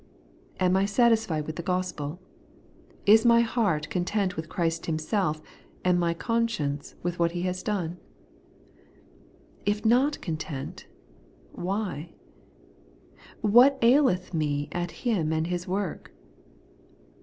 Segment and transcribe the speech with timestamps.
[0.59, 2.19] Am I satisfied with the gospel?
[3.05, 5.43] Is my heart content with Christ Himself,
[5.85, 7.99] and my conscience with what He has done?
[9.63, 10.87] If Tiot content,
[11.51, 12.15] why?
[13.41, 16.11] What aileth me at Him and His work